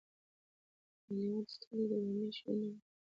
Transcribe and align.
د 0.03 0.03
هالیووډ 1.07 1.47
ستوري 1.55 1.85
د 1.89 1.93
رومي 2.03 2.29
شعرونه 2.37 2.65
وايي. 2.69 2.77